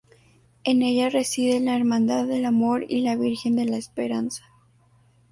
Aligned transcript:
En 0.63 0.81
ella 0.81 1.11
reside 1.11 1.59
la 1.59 1.75
Hermandad 1.75 2.25
del 2.25 2.45
Amor 2.45 2.85
y 2.89 3.01
la 3.01 3.15
Virgen 3.15 3.55
de 3.55 3.65
la 3.65 3.77
Esperanza. 3.77 4.43